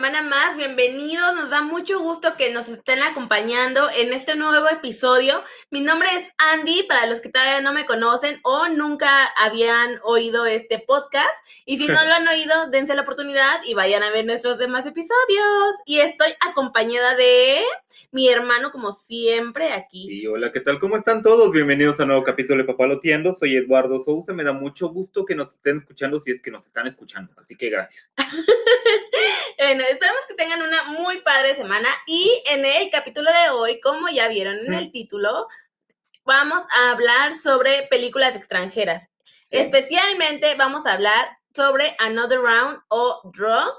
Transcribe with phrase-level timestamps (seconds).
[0.00, 5.44] semana más, bienvenidos, nos da mucho gusto que nos estén acompañando en este nuevo episodio.
[5.70, 10.46] Mi nombre es Andy, para los que todavía no me conocen o nunca habían oído
[10.46, 11.34] este podcast,
[11.66, 14.86] y si no lo han oído, dense la oportunidad y vayan a ver nuestros demás
[14.86, 15.76] episodios.
[15.84, 17.60] Y estoy acompañada de
[18.10, 20.08] mi hermano, como siempre, aquí.
[20.08, 20.78] Sí, hola, ¿qué tal?
[20.78, 21.52] ¿Cómo están todos?
[21.52, 25.34] Bienvenidos a un nuevo capítulo de Papaloteando, soy Eduardo Sousa, me da mucho gusto que
[25.34, 28.08] nos estén escuchando si es que nos están escuchando, así que gracias.
[29.70, 34.08] bueno, esperamos que tengan una muy padre semana y en el capítulo de hoy, como
[34.08, 35.46] ya vieron en el título,
[36.24, 39.08] vamos a hablar sobre películas extranjeras.
[39.52, 43.72] Especialmente vamos a hablar sobre Another Round o Drug,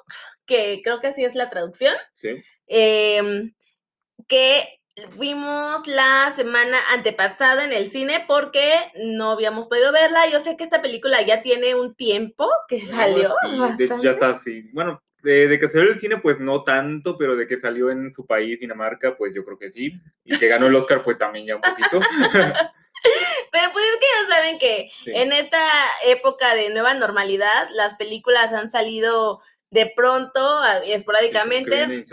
[0.45, 1.93] que creo que así es la traducción.
[2.15, 2.41] Sí.
[2.67, 3.53] Em,
[4.29, 4.80] que
[5.17, 8.71] Vimos la semana antepasada en el cine porque
[9.03, 10.29] no habíamos podido verla.
[10.29, 13.33] Yo sé que esta película ya tiene un tiempo que salió.
[14.01, 14.69] ya está así.
[14.73, 18.25] Bueno, de, que salió el cine, pues no tanto, pero de que salió en su
[18.25, 19.91] país, Dinamarca, pues yo creo que sí.
[20.23, 21.99] Y que ganó el Oscar, pues también ya un poquito.
[23.51, 25.61] pero pues es que ya saben que en esta
[26.05, 32.05] época de nueva normalidad, las películas han salido de pronto y esporádicamente.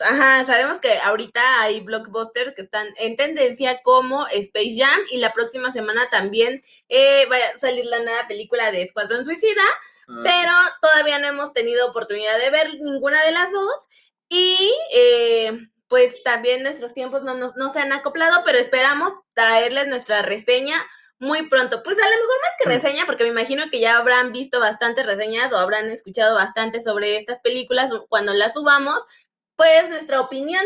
[0.00, 5.32] Ajá, sabemos que ahorita hay blockbusters que están en tendencia como Space Jam y la
[5.32, 9.62] próxima semana también eh, va a salir la nueva película de Escuadrón Suicida,
[10.08, 13.88] ah, pero todavía no hemos tenido oportunidad de ver ninguna de las dos
[14.28, 19.88] y eh, pues también nuestros tiempos no, no, no se han acoplado, pero esperamos traerles
[19.88, 20.82] nuestra reseña
[21.22, 21.82] muy pronto.
[21.84, 25.06] Pues a lo mejor más que reseña, porque me imagino que ya habrán visto bastantes
[25.06, 29.04] reseñas o habrán escuchado bastante sobre estas películas cuando las subamos,
[29.56, 30.64] pues nuestra opinión.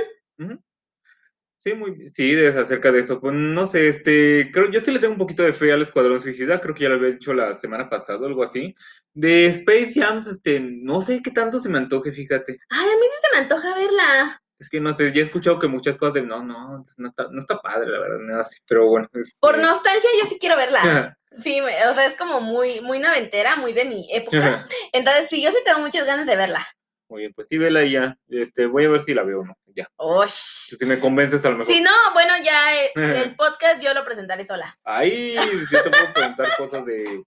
[1.59, 3.21] Sí, muy, sí, acerca de eso.
[3.21, 6.21] Pues no sé, este, creo, yo sí le tengo un poquito de fe al Escuadrón
[6.21, 8.75] Suicida, creo que ya lo había dicho la semana pasada, algo así.
[9.15, 12.59] De Space Jams, este, no sé qué tanto se me antoje, fíjate.
[12.69, 14.43] Ay, a mí sí se me antoja verla.
[14.59, 17.27] Es que no sé, ya he escuchado que muchas cosas de no, no, no está,
[17.31, 19.09] no está padre, la verdad, no así, pero bueno.
[19.13, 21.19] Este Por nostalgia yo sí quiero verla.
[21.39, 24.67] sí, o sea, es como muy, muy noventera, muy de mi época.
[24.93, 26.67] Entonces sí, yo sí tengo muchas ganas de verla.
[27.09, 28.19] Muy bien, pues sí, vela y ya.
[28.29, 29.57] Este, voy a ver si la veo o no.
[29.75, 29.89] Ya.
[30.27, 31.73] Si me convences a lo mejor.
[31.73, 34.77] Si no, bueno, ya eh, el podcast yo lo presentaré sola.
[34.85, 35.37] Ahí
[35.69, 37.23] sí te puedo preguntar cosas de,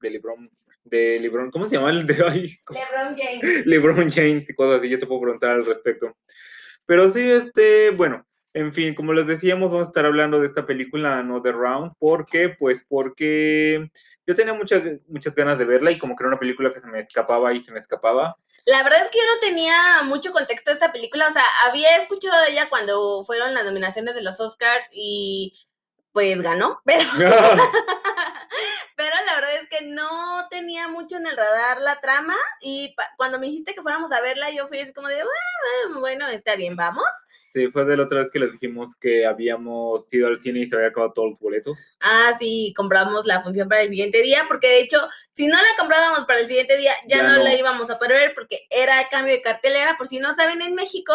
[0.00, 0.50] de Lebron.
[0.82, 2.58] De Lebron, ¿cómo se llama el de ahí?
[2.70, 3.66] Lebron James.
[3.66, 6.16] Lebron James y cosas así, yo te puedo preguntar al respecto.
[6.86, 10.66] Pero sí, este, bueno, en fin, como les decíamos, vamos a estar hablando de esta
[10.66, 11.92] película Another Round.
[11.98, 12.48] ¿Por qué?
[12.48, 13.88] Pues porque
[14.26, 16.86] yo tenía muchas, muchas ganas de verla y como que era una película que se
[16.88, 18.36] me escapaba y se me escapaba.
[18.64, 21.96] La verdad es que yo no tenía mucho contexto de esta película, o sea, había
[21.96, 25.54] escuchado de ella cuando fueron las nominaciones de los Oscars y
[26.12, 27.04] pues ganó, pero...
[28.96, 33.38] pero la verdad es que no tenía mucho en el radar la trama y cuando
[33.38, 35.24] me dijiste que fuéramos a verla yo fui así como de,
[35.98, 37.06] bueno, está bien, vamos.
[37.52, 40.66] Sí, fue de la otra vez que les dijimos que habíamos ido al cine y
[40.66, 41.98] se había acabado todos los boletos.
[42.00, 44.98] Ah, sí, compramos la función para el siguiente día, porque de hecho,
[45.32, 48.34] si no la comprábamos para el siguiente día, ya, no, la íbamos a poder ver
[48.36, 49.96] porque era cambio de cartelera.
[49.98, 51.12] Por si no saben, en México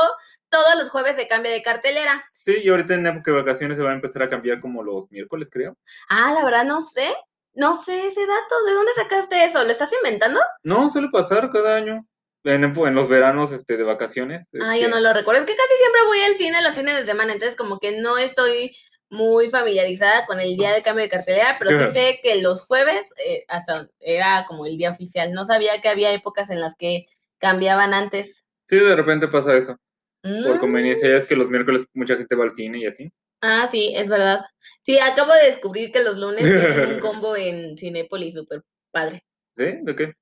[0.49, 2.25] todos los jueves se cambia de cartelera.
[2.37, 5.09] Sí, y ahorita en época de vacaciones se va a empezar a cambiar como los
[5.13, 5.77] miércoles, creo.
[6.09, 7.15] Ah, la verdad no sé.
[7.53, 8.63] No sé ese dato.
[8.67, 9.63] ¿De dónde sacaste eso?
[9.63, 10.41] ¿Lo estás inventando?
[10.63, 12.05] No, suele pasar cada año
[12.45, 14.51] en, los veranos este, de vacaciones.
[14.61, 15.41] Ah, yo no lo recuerdo.
[15.41, 18.17] Es que casi siempre voy al cine los fines de semana, entonces como que no
[18.17, 18.75] estoy
[19.09, 23.13] muy familiarizada con el día de cambio de cartelera, pero sí sé que los jueves
[23.25, 25.31] eh, hasta era como el día oficial.
[25.31, 27.07] No sabía que había épocas en las que
[27.37, 28.43] cambiaban antes.
[28.67, 29.77] Sí, de repente pasa eso.
[30.21, 33.11] Por conveniencia, ya es que los miércoles mucha gente va al cine y así.
[33.41, 34.39] Ah, sí, es verdad.
[34.81, 39.23] Sí, acabo de descubrir que los lunes tienen un combo en Cinépolis súper padre.
[39.55, 39.65] ¿Sí?
[39.83, 40.13] ¿De qué?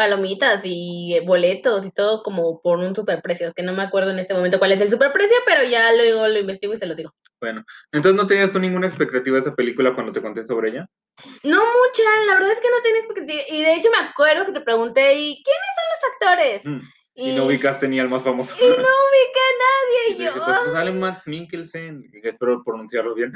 [0.00, 4.32] Palomitas y boletos y todo como por un superprecio, que no me acuerdo en este
[4.32, 7.12] momento cuál es el superprecio, pero ya luego lo investigo y se los digo.
[7.38, 10.88] Bueno, entonces no tenías tú ninguna expectativa de esa película cuando te conté sobre ella?
[11.44, 13.42] No mucha, la verdad es que no tenía expectativa.
[13.50, 16.64] Y de hecho me acuerdo que te pregunté, ¿y quiénes son los actores?
[16.64, 16.88] Mm.
[17.14, 18.54] Y, no ubicaste ni al más famoso.
[18.58, 20.10] Y no ubica a nadie.
[20.10, 20.32] Y yo.
[20.32, 23.32] Pues, pues sale Matt Mikkelsen, espero pronunciarlo bien.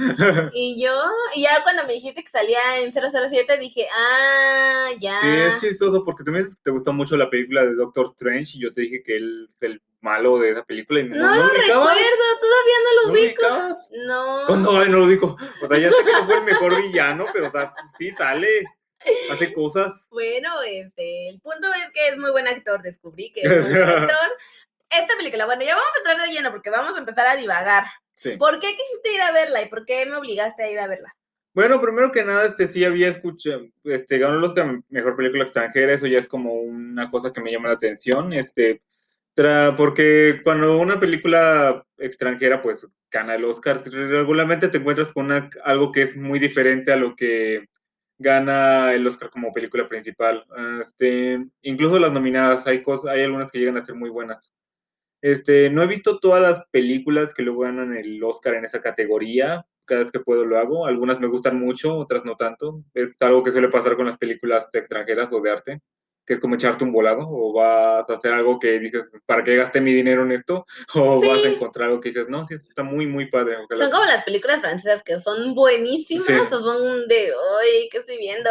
[0.55, 0.93] Y yo,
[1.35, 5.21] y ya cuando me dijiste que salía en 007, dije, ah, ya.
[5.21, 8.07] Sí, es chistoso porque tú me dices que te gusta mucho la película de Doctor
[8.07, 11.01] Strange y yo te dije que él es el malo de esa película.
[11.01, 11.85] Y no, no, lo recuerdo,
[12.41, 13.77] todavía no lo ubico.
[14.07, 14.47] No.
[14.47, 14.85] ¿Cuándo?
[14.87, 15.37] no lo ubico.
[15.63, 18.65] O sea, ya sé que no fue el mejor villano, pero o sea, sí sale
[19.31, 20.09] hace cosas.
[20.11, 23.89] Bueno, este, el punto es que es muy buen actor, descubrí que es muy buen
[23.89, 24.31] actor.
[24.91, 27.85] Esta película, bueno, ya vamos a entrar de lleno porque vamos a empezar a divagar.
[28.39, 31.15] ¿Por qué quisiste ir a verla y por qué me obligaste a ir a verla?
[31.53, 34.55] Bueno, primero que nada, este sí había escuchado, este, ganó los
[34.89, 38.83] mejor película extranjera, eso ya es como una cosa que me llama la atención, este,
[39.77, 46.03] porque cuando una película extranjera pues gana el Oscar, regularmente te encuentras con algo que
[46.03, 47.69] es muy diferente a lo que
[48.19, 50.45] gana el Oscar como película principal.
[50.81, 54.55] Este, incluso las nominadas, hay cosas, hay algunas que llegan a ser muy buenas.
[55.23, 59.67] Este, no he visto todas las películas que luego ganan el Oscar en esa categoría.
[59.87, 60.87] Cada vez que puedo lo hago.
[60.87, 62.83] Algunas me gustan mucho, otras no tanto.
[62.95, 65.83] Es algo que suele pasar con las películas extranjeras o de arte
[66.27, 69.57] que es como echarte un volado, o vas a hacer algo que dices, ¿para qué
[69.57, 70.65] gasté mi dinero en esto?
[70.95, 73.57] O vas a encontrar algo que dices, no, sí, está muy, muy padre.
[73.77, 78.51] Son como las películas francesas que son buenísimas o son de, hoy ¿qué estoy viendo?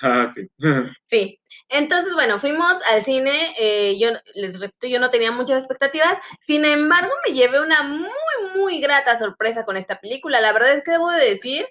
[0.00, 0.48] Ah, sí.
[1.04, 1.40] sí.
[1.68, 6.64] Entonces, bueno, fuimos al cine, eh, yo les repito, yo no tenía muchas expectativas, sin
[6.64, 8.08] embargo, me llevé una muy,
[8.56, 10.40] muy grata sorpresa con esta película.
[10.40, 11.66] La verdad es que debo de decir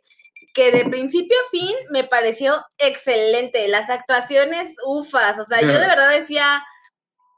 [0.55, 3.67] que de principio a fin me pareció excelente.
[3.67, 6.63] Las actuaciones, ufas, o sea, yo de verdad decía,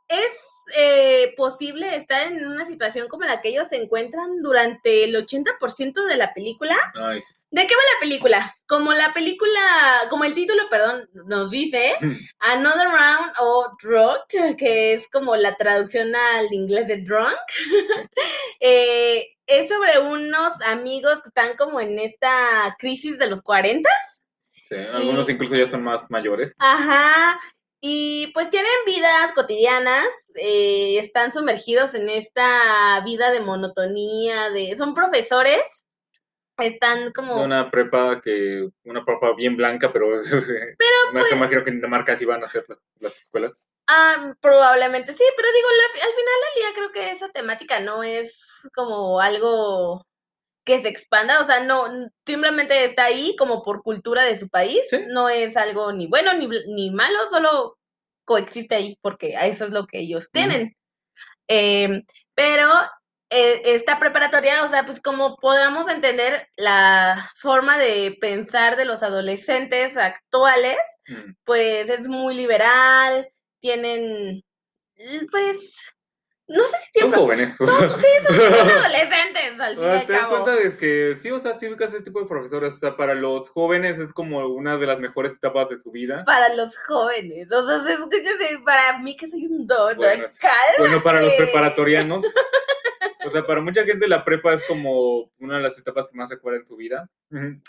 [0.07, 0.29] es
[0.77, 6.05] eh, posible estar en una situación como la que ellos se encuentran durante el 80%
[6.05, 6.75] de la película.
[7.49, 8.57] ¿De qué va la película?
[8.67, 11.93] Como la película, como el título, perdón, nos dice,
[12.39, 17.37] Another Round o Drunk, que es como la traducción al inglés de drunk,
[18.59, 23.89] eh, es sobre unos amigos que están como en esta crisis de los 40.
[24.63, 26.53] Sí, algunos incluso ya son más mayores.
[26.59, 27.39] Ajá,
[27.79, 34.93] y pues tienen vidas cotidianas, eh, están sumergidos en esta vida de monotonía, de son
[34.93, 35.61] profesores
[36.57, 37.41] están como...
[37.43, 40.07] Una prepa que, una prepa bien blanca, pero,
[40.77, 42.85] pero pues, creo que en Dinamarca sí van a ser las,
[43.21, 43.61] escuelas.
[43.87, 48.43] Ah, probablemente sí, pero digo, al final del día creo que esa temática no es
[48.73, 50.03] como algo
[50.65, 51.87] que se expanda, o sea, no,
[52.25, 56.47] simplemente está ahí como por cultura de su país, no es algo ni bueno ni,
[56.47, 57.77] ni malo, solo
[58.25, 60.75] coexiste ahí porque eso es lo que ellos tienen.
[61.47, 62.03] Em,
[62.35, 62.87] pero eh,
[63.29, 69.97] esta preparatoria, o sea, pues como podamos entender la forma de pensar de los adolescentes
[69.97, 70.77] actuales,
[71.07, 71.31] mm.
[71.43, 73.29] pues es muy liberal,
[73.59, 74.43] tienen,
[75.29, 75.75] pues,
[76.47, 77.19] no sé si siempre...
[77.19, 77.55] Son jóvenes.
[77.57, 78.35] Son, sí, son,
[78.79, 81.93] adolescentes, al fin y al Te das cuenta de que sí, o sea, sí ubicas
[81.93, 85.33] ese tipo de profesores, o sea, para los jóvenes es como una de las mejores
[85.33, 86.23] etapas de su vida.
[86.23, 90.25] Para los jóvenes, o sea, es que para mí que soy un don, bueno,
[90.77, 92.23] bueno, para los preparatorianos...
[93.27, 96.29] O sea, para mucha gente la prepa es como una de las etapas que más
[96.29, 97.09] recuerda en su vida.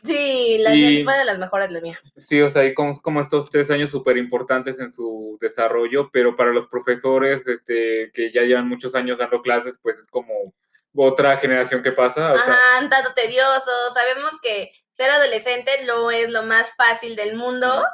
[0.04, 1.98] Sí, la y, de las mejores, la mía.
[2.16, 6.36] Sí, o sea, hay como, como estos tres años súper importantes en su desarrollo, pero
[6.36, 10.54] para los profesores este, que ya llevan muchos años dando clases, pues es como
[10.94, 12.32] otra generación que pasa.
[12.32, 13.70] Ajá, tanto tedioso.
[13.92, 17.84] Sabemos que ser adolescente no es lo más fácil del mundo.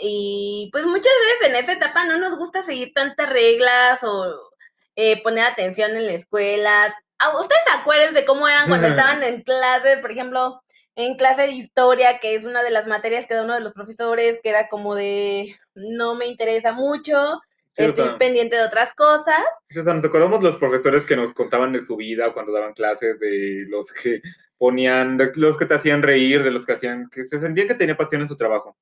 [0.00, 4.50] Y pues muchas veces en esa etapa no nos gusta seguir tantas reglas o
[4.96, 6.94] eh, poner atención en la escuela.
[7.40, 10.62] ¿Ustedes se acuerdan de cómo eran cuando estaban en clase, por ejemplo,
[10.96, 13.72] en clase de historia, que es una de las materias que da uno de los
[13.72, 17.40] profesores, que era como de no me interesa mucho,
[17.76, 19.42] estoy pendiente de otras cosas.
[19.76, 23.18] o sea, nos acordamos los profesores que nos contaban de su vida cuando daban clases,
[23.18, 24.22] de los que
[24.58, 27.74] ponían, de los que te hacían reír, de los que hacían, que se sentían que
[27.74, 28.76] tenía pasión en su trabajo.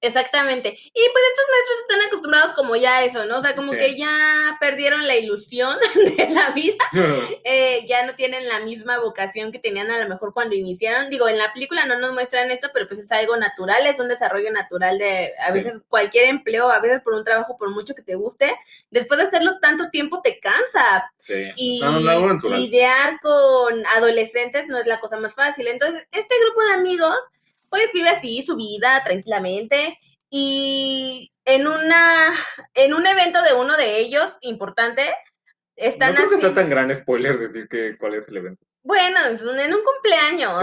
[0.00, 0.68] Exactamente.
[0.68, 3.38] Y pues estos maestros están acostumbrados como ya a eso, ¿no?
[3.38, 6.84] O sea, como que ya perdieron la ilusión de la vida,
[7.44, 11.08] eh, ya no tienen la misma vocación que tenían a lo mejor cuando iniciaron.
[11.08, 14.08] Digo, en la película no nos muestran esto, pero pues es algo natural, es un
[14.08, 18.02] desarrollo natural de a veces cualquier empleo, a veces por un trabajo, por mucho que
[18.02, 18.54] te guste,
[18.90, 21.10] después de hacerlo tanto tiempo te cansa.
[21.18, 21.50] Sí.
[21.56, 21.80] Y
[22.50, 25.68] lidiar con adolescentes no es la cosa más fácil.
[25.68, 27.18] Entonces, este grupo de amigos
[27.70, 29.98] pues vive así su vida tranquilamente
[30.30, 32.32] y en una
[32.74, 35.14] en un evento de uno de ellos importante
[35.76, 38.64] están no creo que está tan gran spoiler decir que cuál es el evento.
[38.84, 40.62] Bueno, en un cumpleaños,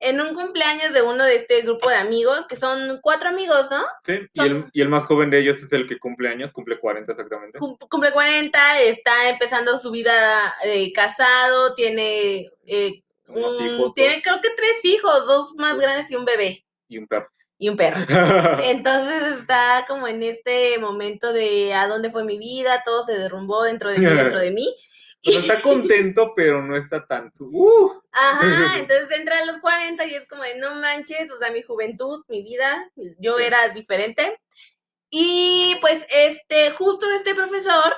[0.00, 3.82] en un cumpleaños de uno de este grupo de amigos, que son cuatro amigos, ¿no?
[4.02, 6.78] Sí, y, el, y, el, más joven de ellos es el que cumple años, cumple
[6.78, 7.58] 40 exactamente.
[7.58, 14.84] cumple 40, está empezando su vida eh, casado, tiene eh, Mm, tiene creo que tres
[14.84, 16.64] hijos, dos más grandes y un bebé.
[16.88, 17.28] Y un perro.
[17.58, 18.06] Y un perro.
[18.62, 23.62] Entonces está como en este momento de a dónde fue mi vida, todo se derrumbó
[23.62, 24.74] dentro de mí, dentro de mí.
[25.22, 27.32] está contento, pero no está tan...
[27.40, 27.90] ¡Uh!
[28.12, 31.62] Ajá, entonces entra a los 40 y es como de no manches, o sea, mi
[31.62, 34.40] juventud, mi vida, yo era diferente.
[35.10, 37.94] Y pues este, justo este profesor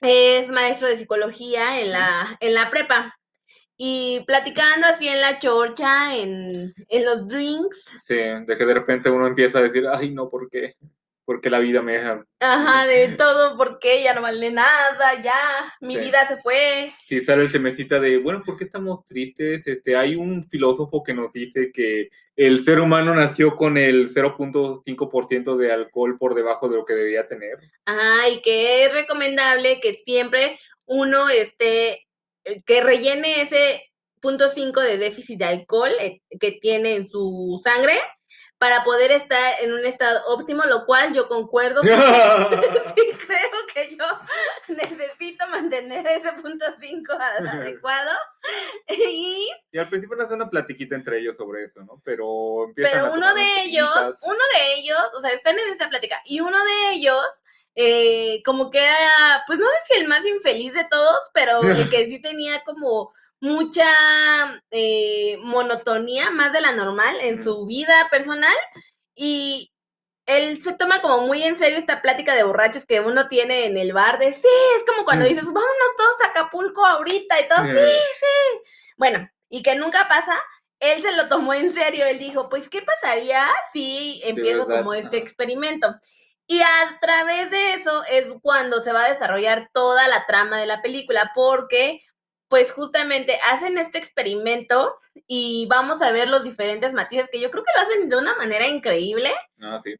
[0.00, 3.18] es maestro de psicología en la, en la prepa
[3.84, 6.72] y platicando así en la chorcha, en,
[7.04, 7.84] los drinks.
[7.98, 10.76] Sí, de que de repente uno empieza a decir, ay, no, ¿por qué?
[11.24, 12.24] porque la vida me deja.
[12.40, 15.34] Ajá, de todo, porque ya no vale nada, ya,
[15.80, 16.90] mi vida se fue.
[17.04, 19.66] Sí, sale el temecita de, bueno, ¿por qué estamos tristes?
[19.66, 25.56] Este, hay un filósofo que nos dice que el ser humano nació con el 0.5%
[25.56, 27.58] de alcohol por debajo de lo que debía tener.
[27.86, 32.06] Ajá, y que es recomendable que siempre uno esté,
[32.66, 33.82] que rellene ese
[34.20, 37.98] punto 5 de déficit de alcohol eh, que tiene en su sangre
[38.62, 41.82] para poder estar en un estado óptimo, lo cual yo concuerdo.
[41.82, 41.88] sí,
[43.26, 44.04] creo que yo
[44.68, 47.12] necesito mantener ese punto 5
[47.50, 48.12] adecuado.
[48.88, 52.00] y, y al principio no hace una platiquita entre ellos sobre eso, ¿no?
[52.04, 56.22] Pero empiezan Pero uno de ellos, uno de ellos, o sea, están en esa plática,
[56.24, 57.24] y uno de ellos
[57.74, 61.88] eh, como que era, pues no sé si el más infeliz de todos, pero el
[61.90, 63.86] que sí tenía como mucha
[64.70, 68.54] eh, monotonía, más de la normal, en su vida personal.
[69.14, 69.72] Y
[70.26, 73.76] él se toma como muy en serio esta plática de borrachos que uno tiene en
[73.76, 77.64] el bar de sí, es como cuando dices, vámonos todos a Acapulco ahorita y todo,
[77.64, 78.60] sí, sí.
[78.96, 80.40] Bueno, y que nunca pasa,
[80.78, 85.16] él se lo tomó en serio, él dijo, pues, ¿qué pasaría si empiezo como este
[85.16, 85.94] experimento?
[86.52, 90.66] Y a través de eso es cuando se va a desarrollar toda la trama de
[90.66, 92.02] la película, porque
[92.48, 97.64] pues justamente hacen este experimento y vamos a ver los diferentes matices que yo creo
[97.64, 99.32] que lo hacen de una manera increíble.
[99.62, 99.94] Ah, sí.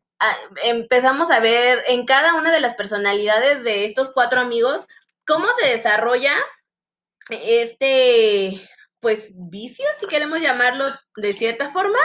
[0.63, 4.87] Empezamos a ver en cada una de las personalidades de estos cuatro amigos
[5.27, 6.35] cómo se desarrolla
[7.31, 8.61] este,
[9.01, 10.85] pues, vicio, si queremos llamarlo
[11.17, 11.99] de cierta forma,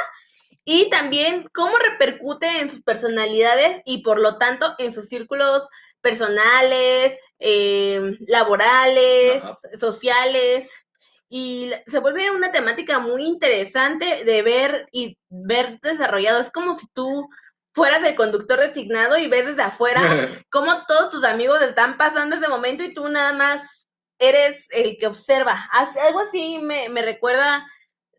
[0.69, 5.65] y también cómo repercute en sus personalidades y por lo tanto en sus círculos
[6.01, 9.43] personales, eh, laborales,
[9.79, 10.69] sociales,
[11.29, 16.41] y se vuelve una temática muy interesante de ver y ver desarrollado.
[16.41, 17.29] Es como si tú
[17.73, 20.01] fueras el conductor designado y ves desde afuera
[20.51, 23.87] cómo todos tus amigos están pasando ese momento y tú nada más
[24.19, 25.69] eres el que observa.
[25.71, 27.65] Algo así me, me recuerda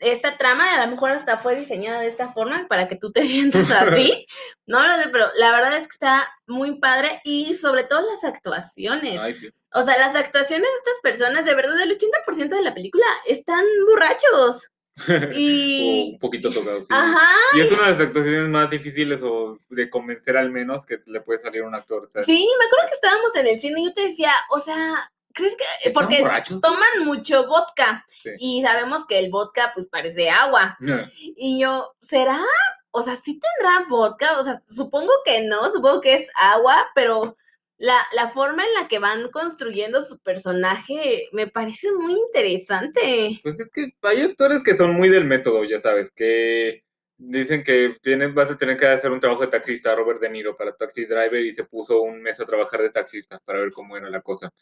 [0.01, 3.23] esta trama a lo mejor hasta fue diseñada de esta forma para que tú te
[3.27, 4.27] sientas así.
[4.67, 8.25] no lo sé, pero la verdad es que está muy padre y sobre todo las
[8.25, 9.21] actuaciones.
[9.73, 13.65] O sea, las actuaciones de estas personas, de verdad, el 80% de la película están
[13.87, 14.71] borrachos.
[15.35, 16.11] Y...
[16.15, 16.87] un poquito tocados.
[16.91, 17.29] Ajá.
[17.55, 21.21] Y es una de las actuaciones más difíciles o de convencer al menos que le
[21.21, 22.09] puede salir un actor.
[22.25, 25.57] Sí, me acuerdo que estábamos en el cine y yo te decía, o sea, ¿Crees
[25.57, 25.91] que?
[25.93, 26.19] Porque
[26.61, 28.05] toman mucho vodka
[28.39, 30.77] y sabemos que el vodka pues parece agua.
[31.41, 32.41] Y yo, ¿será?
[32.91, 37.37] O sea, sí tendrá vodka, o sea, supongo que no, supongo que es agua, pero
[37.77, 43.39] la, la forma en la que van construyendo su personaje me parece muy interesante.
[43.45, 46.83] Pues es que hay actores que son muy del método, ya sabes, que
[47.21, 50.57] Dicen que tienes, vas a tener que hacer un trabajo de taxista, Robert De Niro,
[50.57, 53.97] para Taxi Driver, y se puso un mes a trabajar de taxista para ver cómo
[53.97, 54.53] era la cosa.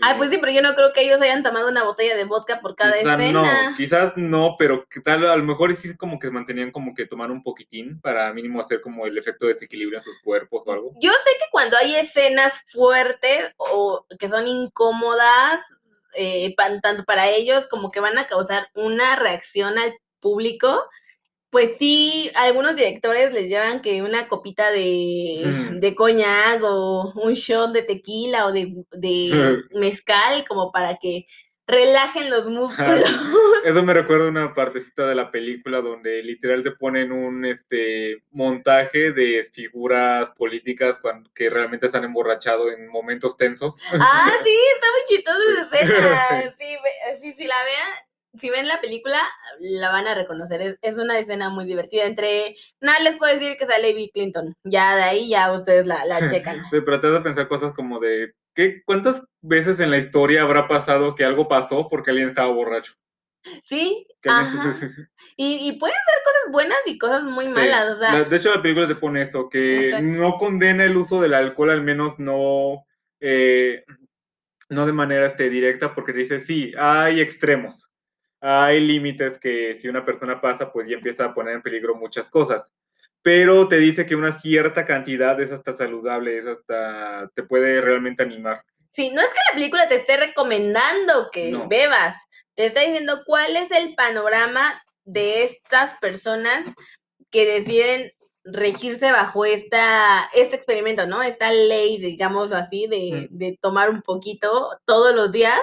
[0.00, 2.60] Ay, pues sí, pero yo no creo que ellos hayan tomado una botella de vodka
[2.60, 3.32] por cada escena.
[3.70, 5.26] No, quizás no, pero ¿qué tal?
[5.26, 8.80] A lo mejor sí como que mantenían como que tomar un poquitín para mínimo hacer
[8.80, 10.92] como el efecto de desequilibrio en sus cuerpos o algo.
[11.00, 15.62] Yo sé que cuando hay escenas fuertes o que son incómodas,
[16.14, 20.88] eh, tanto para ellos como que van a causar una reacción al público,
[21.54, 27.70] pues sí, algunos directores les llevan que una copita de, de coñac o un shot
[27.70, 31.26] de tequila o de, de mezcal como para que
[31.64, 33.04] relajen los músculos.
[33.64, 39.12] Eso me recuerda una partecita de la película donde literal te ponen un este montaje
[39.12, 43.80] de figuras políticas cuando, que realmente se han emborrachado en momentos tensos.
[43.92, 46.52] Ah, sí, está muy chistosa esa escena.
[46.58, 46.76] Sí,
[47.20, 47.92] sí, sí, la vean,
[48.36, 49.18] si ven la película,
[49.60, 50.78] la van a reconocer.
[50.80, 52.04] Es, una escena muy divertida.
[52.04, 52.54] Entre.
[52.80, 54.54] Nada les puedo decir que sale Bill Clinton.
[54.64, 56.62] Ya de ahí ya ustedes la, la checan.
[56.70, 58.34] pero te vas a pensar cosas como de.
[58.54, 62.94] ¿qué, ¿Cuántas veces en la historia habrá pasado que algo pasó porque alguien estaba borracho?
[63.62, 64.06] Sí,
[65.36, 67.98] Y, pueden ser cosas buenas y cosas muy malas,
[68.30, 71.82] De hecho, la película te pone eso, que no condena el uso del alcohol, al
[71.82, 72.86] menos no,
[73.20, 73.84] eh,
[74.70, 77.90] no de manera este, directa, porque te dice, sí, hay extremos
[78.46, 82.28] hay límites que si una persona pasa, pues ya empieza a poner en peligro muchas
[82.28, 82.74] cosas.
[83.22, 88.22] Pero te dice que una cierta cantidad es hasta saludable, es hasta, te puede realmente
[88.22, 88.62] animar.
[88.86, 92.16] Sí, no es que la película te esté recomendando que bebas,
[92.54, 96.66] te está diciendo cuál es el panorama de estas personas
[97.30, 98.12] que deciden
[98.44, 101.22] regirse bajo esta, este experimento, ¿no?
[101.22, 105.62] Esta ley, digámoslo así, de, de tomar un poquito todos los días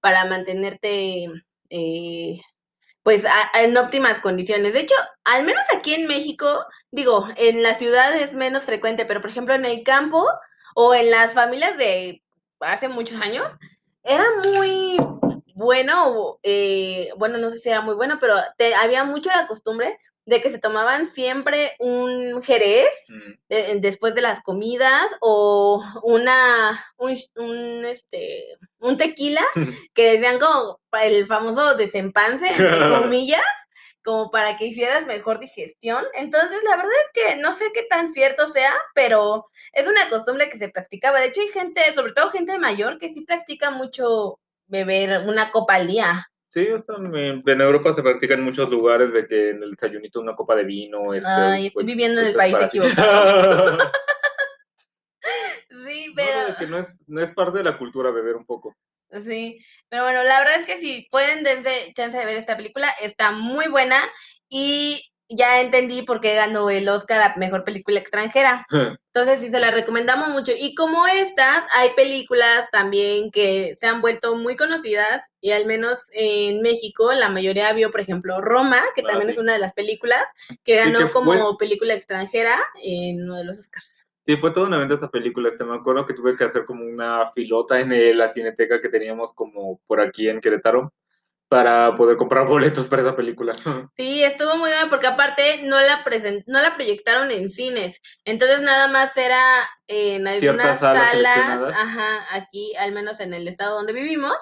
[0.00, 1.28] para mantenerte
[1.76, 2.40] eh,
[3.02, 4.74] pues en óptimas condiciones.
[4.74, 6.46] De hecho, al menos aquí en México,
[6.92, 10.24] digo, en la ciudad es menos frecuente, pero por ejemplo en el campo
[10.76, 12.22] o en las familias de
[12.60, 13.52] hace muchos años,
[14.04, 14.96] era muy
[15.54, 19.98] bueno, eh, bueno, no sé si era muy bueno, pero te, había mucho la costumbre
[20.26, 23.32] de que se tomaban siempre un jerez mm.
[23.50, 29.44] eh, después de las comidas o una un, este un tequila
[29.94, 33.42] que decían como el famoso desempance entre comillas
[34.04, 36.04] como para que hicieras mejor digestión.
[36.12, 40.50] Entonces, la verdad es que no sé qué tan cierto sea, pero es una costumbre
[40.50, 41.20] que se practicaba.
[41.20, 45.76] De hecho, hay gente, sobre todo gente mayor, que sí practica mucho beber una copa
[45.76, 46.26] al día.
[46.54, 50.54] Sí, en, Europa se practica en muchos lugares de que en el desayunito una copa
[50.54, 51.12] de vino.
[51.12, 53.76] Este, Ay, estoy pues, viviendo en el país equivocado.
[55.84, 56.48] sí, pero...
[56.48, 58.76] No, que no es, no es parte de la cultura beber un poco.
[59.20, 59.58] Sí,
[59.88, 63.32] pero bueno, la verdad es que si pueden dense chance de ver esta película, está
[63.32, 64.00] muy buena
[64.48, 68.66] y ya entendí por qué ganó el Oscar a Mejor Película Extranjera.
[69.14, 70.52] Entonces sí, se la recomendamos mucho.
[70.58, 76.10] Y como estas, hay películas también que se han vuelto muy conocidas y al menos
[76.12, 79.72] en México la mayoría vio, por ejemplo, Roma, que ah, también es una de las
[79.72, 80.24] películas
[80.64, 84.08] que ganó como película extranjera en uno de los Oscars.
[84.26, 85.50] Sí, fue toda una venta esa película.
[85.50, 89.34] Este, me acuerdo que tuve que hacer como una filota en la cineteca que teníamos
[89.34, 90.92] como por aquí en Querétaro
[91.54, 93.52] para poder comprar boletos para esa película.
[93.92, 98.60] Sí, estuvo muy bien porque aparte no la present no la proyectaron en cines, entonces
[98.60, 99.40] nada más era
[99.86, 104.34] en algunas salas, ajá, aquí al menos en el estado donde vivimos,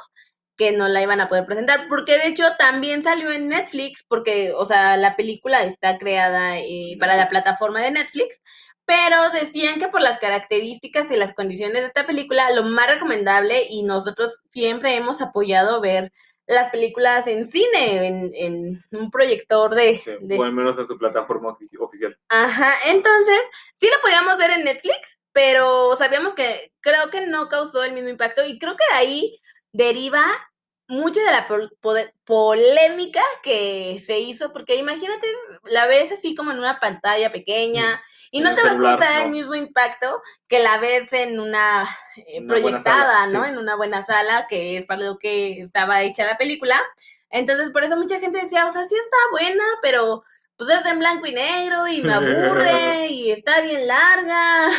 [0.56, 4.52] que no la iban a poder presentar, porque de hecho también salió en Netflix, porque,
[4.56, 8.40] o sea, la película está creada eh, para la plataforma de Netflix,
[8.86, 13.66] pero decían que por las características y las condiciones de esta película, lo más recomendable,
[13.68, 16.12] y nosotros siempre hemos apoyado ver
[16.52, 20.00] las películas en cine, en, un proyector de,
[20.38, 22.16] O al menos en su plataforma oficial.
[22.28, 23.40] Ajá, entonces,
[23.74, 28.10] sí lo podíamos ver en Netflix, pero sabíamos que creo que no causó el mismo
[28.10, 29.40] impacto y creo que ahí
[29.72, 30.24] deriva
[30.88, 31.48] mucho de la
[32.24, 35.26] polémica que se hizo, porque imagínate,
[35.64, 38.02] la ves así como en una pantalla pequeña.
[38.34, 42.42] Y no te va a causar el mismo impacto que la ves en una, eh,
[42.46, 43.44] proyectada, ¿no?
[43.44, 46.80] En una buena sala, que es para lo que estaba hecha la película.
[47.28, 50.24] Entonces, por eso mucha gente decía, o sea, sí está buena, pero
[50.56, 54.70] pues es en blanco y negro y me aburre y está bien larga.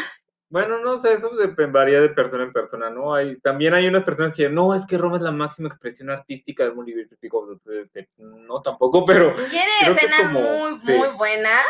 [0.49, 1.31] Bueno, no sé, eso
[1.69, 3.13] varía de persona en persona, ¿no?
[3.13, 6.63] Hay, también hay unas personas que no, es que Roma es la máxima expresión artística
[6.63, 9.35] del mundo este, no tampoco, pero...
[9.49, 11.65] Tiene escenas muy, muy buenas,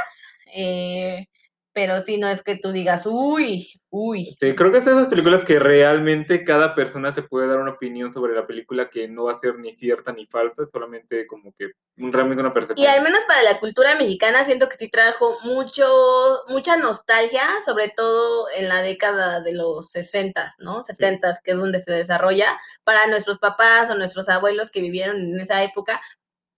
[0.53, 1.27] eh,
[1.73, 4.25] pero sí no es que tú digas, uy, uy.
[4.39, 7.71] Sí, creo que es de esas películas que realmente cada persona te puede dar una
[7.71, 11.53] opinión sobre la película que no va a ser ni cierta ni falsa, solamente como
[11.57, 12.87] que realmente una percepción.
[12.87, 17.89] Y al menos para la cultura mexicana siento que sí trajo mucho, mucha nostalgia, sobre
[17.89, 20.81] todo en la década de los 60, ¿no?
[20.81, 25.39] 70, que es donde se desarrolla, para nuestros papás o nuestros abuelos que vivieron en
[25.39, 26.01] esa época,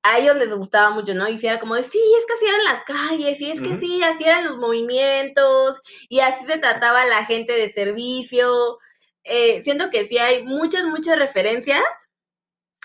[0.06, 1.28] a ellos les gustaba mucho, ¿no?
[1.28, 3.76] Y si era como de, sí, es que así eran las calles, y es que
[3.76, 8.78] sí, así eran los movimientos, y así se trataba la gente de servicio.
[9.24, 11.84] Eh, siento que sí hay muchas, muchas referencias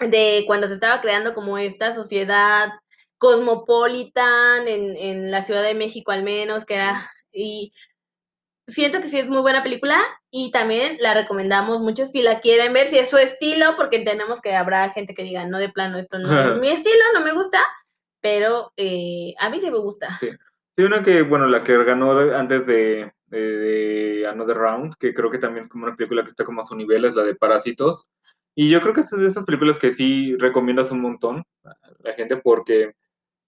[0.00, 2.70] de cuando se estaba creando como esta sociedad
[3.18, 7.70] cosmopolitan en, en la Ciudad de México al menos, que era, y
[8.70, 12.72] siento que sí es muy buena película y también la recomendamos mucho si la quieren
[12.72, 15.98] ver, si es su estilo, porque entendemos que habrá gente que diga, no, de plano,
[15.98, 17.58] esto no es mi estilo, no me gusta,
[18.20, 20.16] pero eh, a mí sí me gusta.
[20.18, 20.30] Sí.
[20.72, 25.38] sí, una que, bueno, la que ganó antes de, de, Another Round, que creo que
[25.38, 28.08] también es como una película que está como a su nivel, es la de Parásitos.
[28.54, 32.12] Y yo creo que es de esas películas que sí recomiendas un montón a la
[32.14, 32.94] gente porque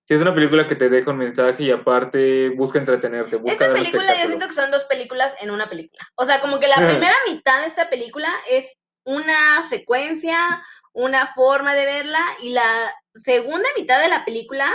[0.04, 3.36] Sí, es una película que te deja un mensaje y aparte busca entretenerte.
[3.36, 6.02] Busca esta película yo siento que son dos películas en una película.
[6.16, 8.66] O sea, como que la primera mitad de esta película es
[9.04, 10.62] una secuencia,
[10.92, 14.66] una forma de verla y la segunda mitad de la película,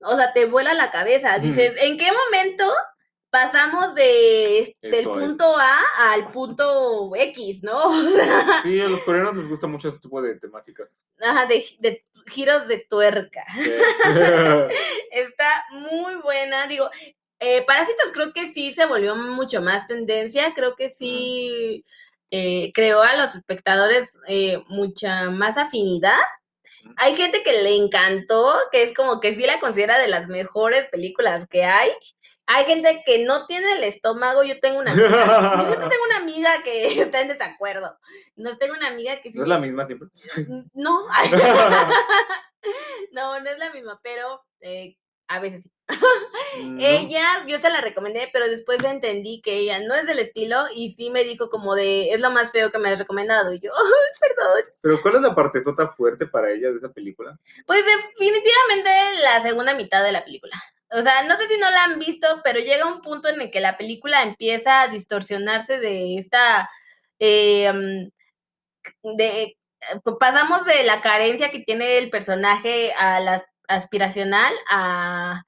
[0.00, 1.38] o sea, te vuela la cabeza.
[1.38, 2.72] Dices, ¿en qué momento
[3.32, 5.80] pasamos de, del punto A
[6.12, 7.90] al punto X, ¿no?
[8.62, 11.00] sí, a los coreanos les gusta mucho ese tipo de temáticas.
[11.18, 13.42] Ajá, de, de giros de tuerca.
[15.10, 16.66] Está muy buena.
[16.66, 16.90] Digo,
[17.40, 20.52] eh, Parásitos creo que sí se volvió mucho más tendencia.
[20.54, 21.86] Creo que sí
[22.30, 26.20] eh, creó a los espectadores eh, mucha más afinidad.
[26.96, 30.86] Hay gente que le encantó, que es como que sí la considera de las mejores
[30.88, 31.90] películas que hay.
[32.54, 34.42] Hay gente que no tiene el estómago.
[34.42, 35.08] Yo tengo una amiga, yo
[35.66, 37.98] siempre tengo una amiga que está en desacuerdo.
[38.36, 40.08] No tengo una amiga que ¿No es la misma siempre?
[40.74, 41.06] No.
[43.12, 44.96] no, no es la misma, pero eh,
[45.28, 45.72] a veces sí.
[46.78, 50.92] ella, yo se la recomendé, pero después entendí que ella no es del estilo y
[50.92, 53.54] sí me dijo como de, es lo más feo que me has recomendado.
[53.54, 53.70] Y yo,
[54.20, 54.74] perdón.
[54.82, 57.38] Pero ¿cuál es la parte sota fuerte para ella de esa película?
[57.66, 58.90] Pues definitivamente
[59.22, 60.62] la segunda mitad de la película.
[60.92, 63.50] O sea, no sé si no la han visto, pero llega un punto en el
[63.50, 66.68] que la película empieza a distorsionarse de esta...
[67.18, 69.56] Eh, mm, de,
[70.20, 75.44] pasamos de la carencia que tiene el personaje a la aspiracional a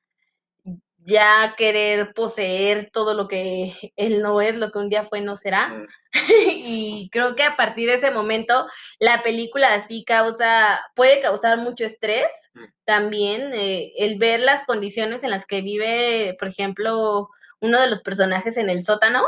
[1.07, 5.37] ya querer poseer todo lo que él no es, lo que un día fue, no
[5.37, 5.69] será.
[5.69, 5.87] Mm.
[6.49, 8.67] y creo que a partir de ese momento
[8.99, 12.64] la película así causa, puede causar mucho estrés mm.
[12.85, 17.29] también, eh, el ver las condiciones en las que vive, por ejemplo,
[17.61, 19.25] uno de los personajes en el sótano.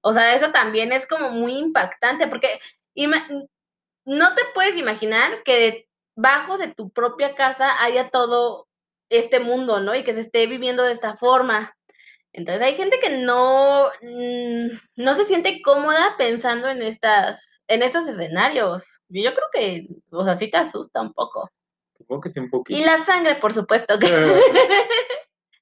[0.00, 2.58] O sea, eso también es como muy impactante porque
[4.06, 8.66] no te puedes imaginar que debajo de tu propia casa haya todo
[9.10, 9.94] este mundo, ¿no?
[9.94, 11.74] Y que se esté viviendo de esta forma.
[12.32, 14.66] Entonces hay gente que no, mm,
[14.96, 19.00] no se siente cómoda pensando en estas, en estos escenarios.
[19.08, 21.50] Yo creo que, o sea, sí te asusta un poco.
[21.96, 22.78] Supongo que sí un poquito.
[22.78, 23.98] Y la sangre, por supuesto.
[23.98, 24.06] Que...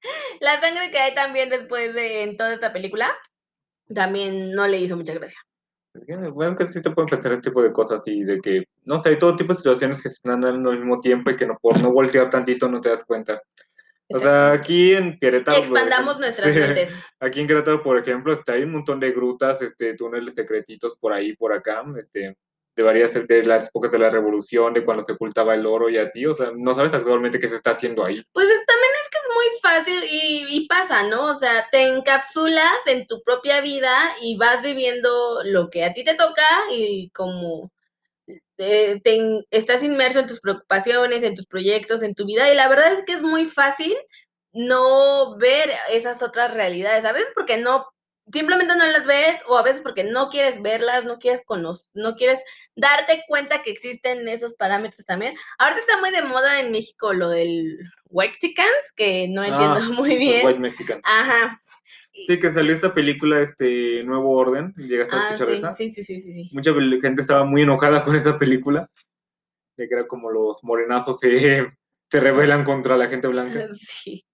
[0.41, 3.15] la sangre que hay también después de en toda esta película,
[3.95, 5.39] también no le hizo mucha gracia.
[6.33, 8.99] Bueno, es que sí te pueden pensar este tipo de cosas y de que, no
[8.99, 11.47] sé, hay todo tipo de situaciones que se están dando al mismo tiempo y que
[11.47, 13.41] no, por no voltear tantito no te das cuenta.
[14.09, 15.59] O sea, aquí en Querétaro.
[15.59, 16.91] Expandamos nuestras mentes.
[17.21, 21.13] Aquí en Querétaro, por ejemplo, está, hay un montón de grutas, este, túneles secretitos por
[21.13, 22.37] ahí, por acá, este,
[22.77, 25.99] de varias de las épocas de la revolución, de cuando se ocultaba el oro y
[25.99, 28.23] así, o sea, no sabes actualmente qué se está haciendo ahí.
[28.33, 29.04] Pues también es es
[29.35, 31.31] muy fácil y, pasa, ¿no?
[31.31, 33.93] O sea, te encapsulas en tu propia vida
[34.23, 37.71] y vas viviendo lo que a ti te toca y como
[38.57, 39.03] te,
[39.51, 43.05] estás inmerso en tus preocupaciones, en tus proyectos, en tu vida y la verdad es
[43.05, 43.95] que es muy fácil
[44.53, 47.87] no ver esas otras realidades, a veces porque no
[48.33, 52.15] simplemente no las ves o a veces porque no quieres verlas, no quieres conocer, no
[52.17, 52.41] quieres
[52.75, 55.35] darte cuenta que existen esos parámetros también.
[55.59, 58.55] Ahorita está muy de moda en México lo del white
[58.97, 60.47] que no entiendo ah, muy bien.
[60.47, 61.01] White Mexican.
[61.05, 61.61] Ajá.
[62.13, 64.73] Sí, que salió esta película, este Nuevo Orden.
[64.77, 65.73] ¿Llegaste a ah, escuchar esa?
[65.73, 66.55] Sí, sí, sí, sí, sí.
[66.55, 68.89] Mucha gente estaba muy enojada con esa película.
[69.77, 71.29] De que era como los morenazos se,
[72.11, 73.69] se rebelan contra la gente blanca.
[73.73, 74.25] Sí.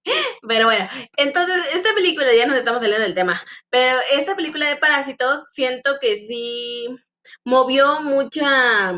[0.46, 4.76] Pero bueno, entonces, esta película, ya nos estamos saliendo del tema, pero esta película de
[4.76, 6.88] Parásitos siento que sí
[7.44, 8.94] movió mucha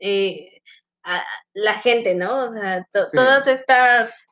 [0.00, 0.60] eh,
[1.04, 2.44] a la gente, ¿no?
[2.44, 4.26] O sea, todas estas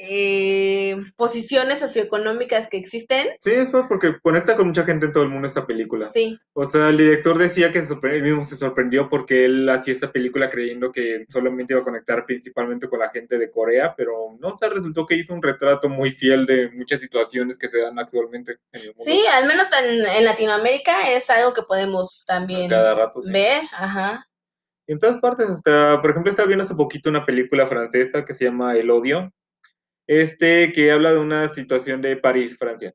[0.00, 3.26] eh, posiciones socioeconómicas que existen.
[3.40, 6.08] Sí, es porque conecta con mucha gente en todo el mundo esta película.
[6.08, 6.38] Sí.
[6.52, 10.50] O sea, el director decía que él mismo se sorprendió porque él hacía esta película
[10.50, 14.54] creyendo que solamente iba a conectar principalmente con la gente de Corea, pero no, o
[14.54, 18.58] sea, resultó que hizo un retrato muy fiel de muchas situaciones que se dan actualmente
[18.70, 19.04] en el mundo.
[19.04, 24.24] Sí, al menos en, Latinoamérica es algo que podemos también Cada rato, ver, ajá.
[24.86, 28.44] En todas partes, hasta, por ejemplo, estaba viendo hace poquito una película francesa que se
[28.44, 29.32] llama El Odio,
[30.08, 32.92] este que habla de una situación de París, Francia.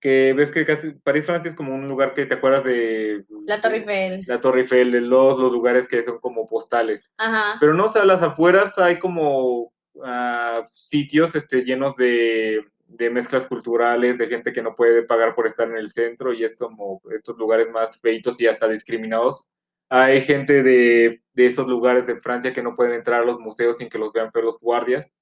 [0.00, 3.24] Que ves que casi París, Francia es como un lugar que te acuerdas de...
[3.46, 4.24] La Torre Eiffel.
[4.26, 7.10] La Torre Eiffel, de los, los lugares que son como postales.
[7.18, 7.56] Ajá.
[7.60, 13.46] Pero no, o sea, las afueras hay como uh, sitios este, llenos de, de mezclas
[13.46, 17.00] culturales, de gente que no puede pagar por estar en el centro y es como
[17.14, 19.50] estos lugares más feitos y hasta discriminados.
[19.88, 23.78] Hay gente de, de esos lugares de Francia que no pueden entrar a los museos
[23.78, 25.14] sin que los vean los guardias.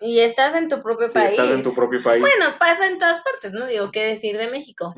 [0.00, 1.30] Y estás en tu propio país.
[1.30, 2.20] Estás en tu propio país.
[2.20, 3.66] Bueno, pasa en todas partes, ¿no?
[3.66, 4.94] Digo, ¿qué decir de México?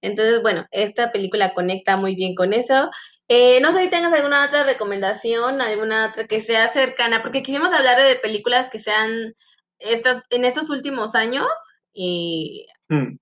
[0.00, 2.90] Entonces, bueno, esta película conecta muy bien con eso.
[3.28, 7.72] Eh, no sé si tengas alguna otra recomendación, alguna otra que sea cercana, porque quisimos
[7.72, 9.34] hablar de películas que sean
[9.78, 11.46] estas, en estos últimos años
[11.92, 13.16] y mm.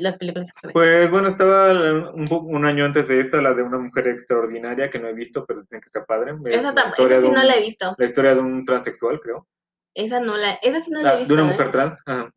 [0.00, 1.70] las películas Pues bueno, estaba
[2.12, 5.46] un, un, año antes de esta, la de una mujer extraordinaria que no he visto,
[5.46, 6.34] pero dicen que está padre.
[6.46, 7.94] Esa, esa sí no la he visto.
[7.96, 9.46] La historia de un transexual, creo.
[9.94, 11.34] Esa no la, esa sí no la, he visto.
[11.34, 11.70] De una mujer ¿eh?
[11.70, 12.02] trans.
[12.06, 12.32] Ajá.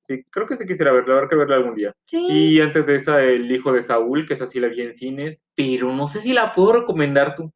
[0.00, 1.94] Sí, creo que sí quisiera verla, habrá que verla algún día.
[2.04, 2.26] Sí.
[2.30, 5.42] Y antes de esa, El hijo de Saúl, que esa sí la vi en cines,
[5.54, 7.52] pero no sé si la puedo recomendar tú.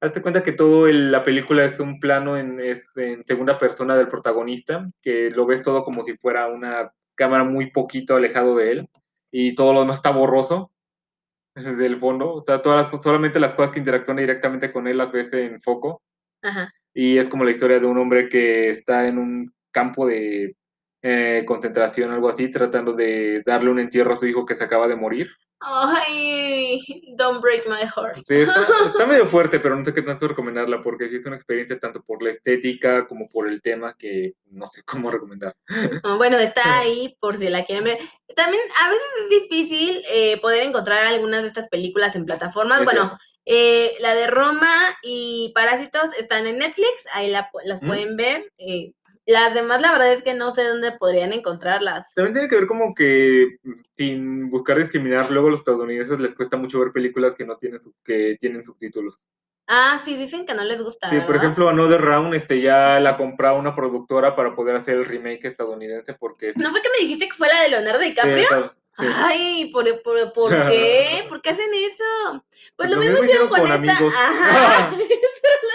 [0.00, 4.08] Hazte cuenta que todo la película es un plano en, es en segunda persona del
[4.08, 8.88] protagonista, que lo ves todo como si fuera una cámara muy poquito alejado de él,
[9.30, 10.72] y todo lo demás está borroso
[11.54, 12.34] desde el fondo.
[12.34, 15.60] O sea, todas las, solamente las cosas que interactúan directamente con él las ves en
[15.62, 16.02] foco.
[16.42, 16.72] Ajá.
[16.94, 20.56] Y es como la historia de un hombre que está en un campo de,
[21.02, 24.86] eh, concentración, algo así, tratando de darle un entierro a su hijo que se acaba
[24.86, 25.28] de morir.
[25.64, 26.80] Ay,
[27.16, 28.18] don't break my heart.
[28.22, 28.34] Sí,
[28.86, 32.02] está, medio fuerte, pero no sé qué tanto recomendarla porque sí es una experiencia tanto
[32.02, 35.54] por la estética como por el tema que no sé cómo recomendar.
[36.02, 37.98] Ah, bueno, está ahí por si la quieren ver.
[38.34, 42.84] También a veces es difícil eh, poder encontrar algunas de estas películas en plataformas.
[42.84, 48.42] bueno, eh, la de Roma y Parásitos están en Netflix, ahí las pueden ver.
[48.58, 48.92] Eh,
[49.26, 52.12] las demás, la verdad es que no sé dónde podrían encontrarlas.
[52.14, 53.56] También tiene que ver como que,
[53.96, 57.80] sin buscar discriminar, luego a los estadounidenses les cuesta mucho ver películas que no tienen,
[58.04, 59.28] que tienen subtítulos.
[59.68, 61.08] Ah, sí, dicen que no les gusta.
[61.08, 65.04] Sí, por ejemplo, Another Round este, ya la compró una productora para poder hacer el
[65.04, 66.52] remake estadounidense porque...
[66.56, 68.72] ¿No fue que me dijiste que fue la de Leonardo DiCaprio?
[68.90, 71.24] Sí, Ay, ¿por, por, por qué?
[71.28, 72.44] ¿Por qué hacen eso?
[72.76, 73.74] Pues, lo, mismo hicieron con, esta.
[73.74, 74.12] Amigos.
[74.14, 74.90] Ajá.
[74.94, 75.71] eso es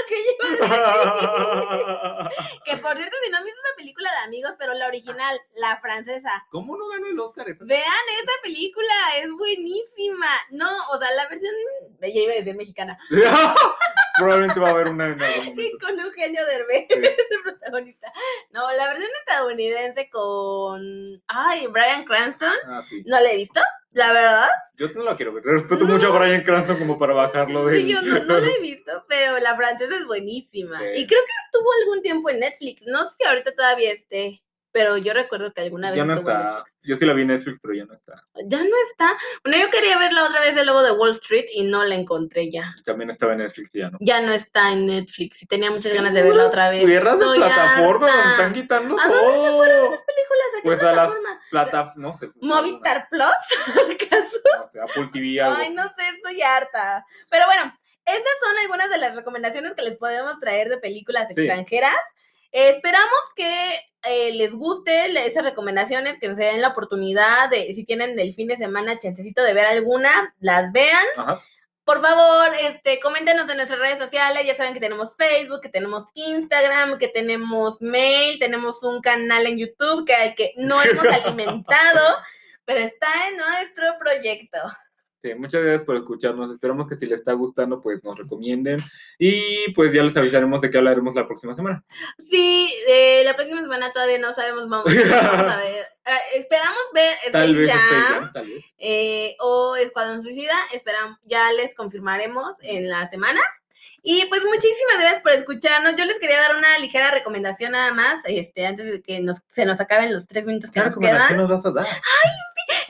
[2.65, 5.79] que por cierto, si no me hizo esa película de amigos, pero la original, la
[5.79, 6.45] francesa.
[6.51, 7.63] ¿Cómo no ganó el Oscar esa?
[7.65, 10.29] Vean esa película, es buenísima.
[10.51, 11.53] No, o sea, la versión.
[12.01, 12.97] Ya iba a decir mexicana.
[14.17, 15.15] Probablemente va a haber una.
[15.81, 18.11] con Eugenio Derbez, ese protagonista.
[18.51, 21.21] No, la versión estadounidense con.
[21.27, 22.53] Ay, Brian Cranston.
[22.65, 23.03] Ah, sí.
[23.05, 23.61] ¿No la he visto?
[23.91, 24.47] La verdad.
[24.75, 25.43] Yo no la quiero ver.
[25.43, 27.81] Respeto mucho a Brian Cranston como para bajarlo de.
[27.81, 30.77] Sí, yo no, no la he visto, pero la francesa es buenísima.
[30.95, 32.83] Y creo que estuvo algún tiempo en Netflix.
[32.85, 35.97] No sé si ahorita todavía esté pero yo recuerdo que alguna vez.
[35.97, 36.65] Ya no está.
[36.83, 38.23] Yo sí la vi en Netflix, pero ya no está.
[38.45, 39.17] Ya no está.
[39.43, 42.49] Bueno, yo quería verla otra vez el logo de Wall Street y no la encontré
[42.49, 42.73] ya.
[42.85, 43.97] También estaba en Netflix y ya no.
[44.01, 46.87] Ya no está en Netflix y tenía muchas ganas de verla otra vez.
[46.87, 49.61] Guerras de plataforma, nos están quitando ¿A todo.
[49.63, 50.47] ¿A dónde esas películas?
[50.53, 51.41] ¿A qué pues plataforma?
[51.51, 52.27] a las no sé.
[52.27, 53.25] Pues, ¿Movistar Plus?
[53.93, 54.37] ¿Acaso?
[54.57, 55.57] No sé, Apple TV algo.
[55.59, 57.05] Ay, no sé, estoy harta.
[57.29, 57.73] Pero bueno,
[58.05, 61.99] esas son algunas de las recomendaciones que les podemos traer de películas extranjeras.
[62.53, 68.19] esperamos que eh, les guste esas recomendaciones, que se den la oportunidad de, si tienen
[68.19, 71.05] el fin de semana chancecito de ver alguna, las vean.
[71.83, 74.45] Por favor, este, coméntenos en nuestras redes sociales.
[74.45, 79.57] Ya saben que tenemos Facebook, que tenemos Instagram, que tenemos mail, tenemos un canal en
[79.57, 82.17] YouTube que, que no hemos alimentado,
[82.65, 84.59] pero está en nuestro proyecto.
[85.21, 86.51] Sí, muchas gracias por escucharnos.
[86.51, 88.79] Esperamos que si les está gustando, pues nos recomienden.
[89.17, 91.83] Y pues ya les avisaremos de qué hablaremos la próxima semana.
[92.19, 94.69] Sí, eh, la próxima semana todavía no sabemos.
[94.69, 95.87] Vamos, a ver.
[96.07, 98.73] Eh, esperamos ver Space tal vez Jam, tal vez.
[98.77, 100.55] Eh, o Escuadrón Suicida.
[100.71, 103.41] Esperamos, ya les confirmaremos en la semana.
[104.03, 105.97] Y pues muchísimas gracias por escucharnos.
[105.97, 109.65] Yo les quería dar una ligera recomendación nada más, este, antes de que nos, se
[109.65, 111.27] nos acaben los tres minutos que nos quedan.
[111.27, 111.85] ¿Qué nos vas a dar?
[111.85, 112.31] Ay,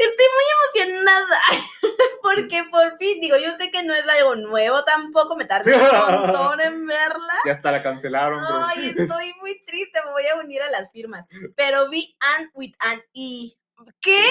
[0.03, 1.39] estoy muy emocionada.
[2.21, 5.81] Porque por fin, digo, yo sé que no es algo nuevo tampoco, me tardé un
[5.81, 7.33] montón en verla.
[7.45, 8.65] Ya hasta la cancelaron, bro.
[8.67, 11.27] Ay, estoy muy triste, me voy a unir a las firmas.
[11.55, 13.53] Pero vi Anne with an E.
[14.01, 14.23] ¡Qué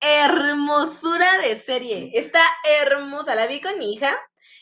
[0.00, 2.10] hermosura de serie!
[2.14, 4.16] Está hermosa, la vi con mi hija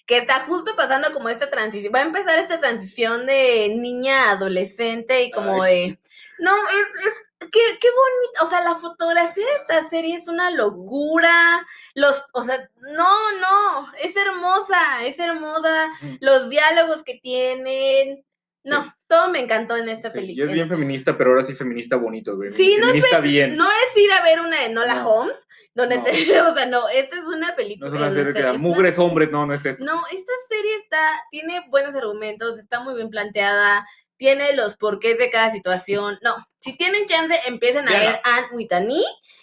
[0.06, 5.24] que está justo pasando como esta transición, va a empezar esta transición de niña adolescente
[5.24, 5.98] y como de...
[6.38, 10.50] No, es, es qué, qué bonito, o sea, la fotografía de esta serie es una
[10.50, 15.88] locura, los, o sea, no, no, es hermosa, es hermosa,
[16.20, 18.24] los diálogos que tienen,
[18.64, 20.46] no, todo me encantó en esta película.
[20.46, 22.48] Y es bien feminista, pero ahora sí feminista bonito, güey.
[22.48, 23.56] Sí, no es, bien.
[23.56, 27.16] no es ir a ver una de Nola Holmes, donde te, o sea, no, esta
[27.16, 27.90] es una película.
[27.90, 29.84] No es una serie que da mugres hombres, no, no es eso.
[29.84, 35.28] No, esta serie está, tiene buenos argumentos, está muy bien planteada, tiene los porqués de
[35.28, 36.18] cada situación.
[36.22, 38.70] No, si tienen chance, empiecen a ver Ant with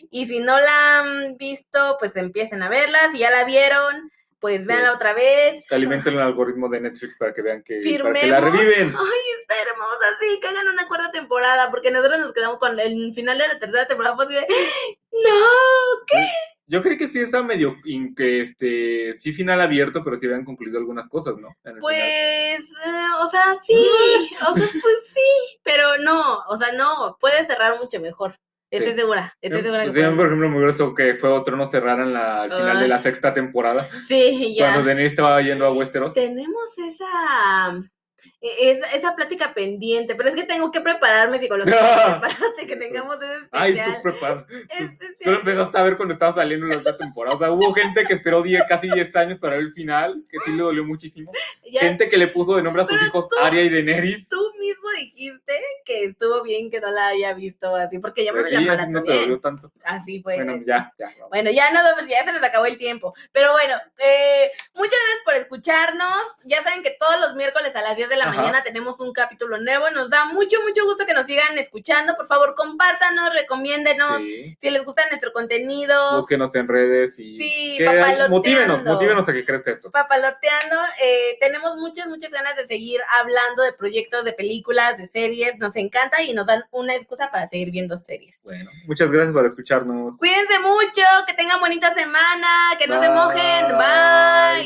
[0.10, 4.66] y si no la han visto, pues empiecen a verla, si ya la vieron pues
[4.66, 5.72] véanla otra vez.
[5.72, 8.88] Alimenten el algoritmo de Netflix para que vean que, para que la reviven.
[8.88, 13.14] Ay, está hermosa, sí, que hagan una cuarta temporada, porque nosotros nos quedamos con el
[13.14, 16.28] final de la tercera temporada, pues de, no, ¿qué?
[16.66, 17.76] Yo creo que sí está medio,
[18.16, 21.56] que este, sí final abierto, pero sí habían concluido algunas cosas, ¿no?
[21.80, 23.76] Pues, eh, o sea, sí,
[24.50, 28.36] o sea, pues sí, pero no, o sea, no, puede cerrar mucho mejor.
[28.72, 32.14] Estoy segura, estoy segura que por ejemplo, me hubiera gustado que fue otro no cerraran
[32.14, 33.90] la, al final de la sexta temporada.
[34.08, 34.72] Sí, ya.
[34.72, 36.14] Cuando Denis estaba yendo a Westeros.
[36.14, 37.78] Tenemos esa
[38.42, 43.42] e-, esa, esa plática pendiente, pero es que tengo que prepararme psicológicamente, que tengamos ese
[43.42, 43.62] especial.
[43.62, 44.46] Ay, tú preparas.
[44.48, 47.36] Tú, empezaste a ver cuando estaba saliendo la otra temporada.
[47.36, 50.52] O sea, hubo gente que esperó casi 10 años para ver el final, que sí
[50.52, 51.32] le dolió muchísimo.
[51.64, 54.28] gente que le puso de nombre a sus hijos Aria y Daenerys.
[54.30, 55.54] Tú mismo dijiste
[55.86, 58.90] que estuvo bien que no la haya visto así, porque ya me pues la sí,
[58.90, 59.72] no te dolió tanto.
[59.84, 60.36] Así fue.
[60.36, 61.14] Bueno, ya, ya.
[61.30, 63.14] Bueno, ya no, pues ya se nos acabó el tiempo.
[63.32, 66.22] Pero bueno, eh, muchas gracias por escucharnos.
[66.46, 69.58] Ya saben que todos los miércoles a las 10 de la mañana tenemos un capítulo
[69.58, 69.90] nuevo.
[69.92, 72.16] Nos da mucho, mucho gusto que nos sigan escuchando.
[72.16, 76.18] Por favor, compártanos, recomiéndenos si les gusta nuestro contenido.
[76.18, 78.30] Búsquenos en redes y sí, papaloteando.
[78.30, 79.90] motívenos, motívenos a que crezca esto.
[79.92, 85.58] Papaloteando, eh, tenemos muchas, muchas ganas de seguir hablando de proyectos, de películas, de series.
[85.58, 88.42] Nos encanta y nos dan una excusa para seguir viendo series.
[88.44, 90.18] Bueno, muchas gracias por escucharnos.
[90.18, 93.78] Cuídense mucho, que tengan bonita semana, que no se mojen.
[93.78, 94.60] Bye.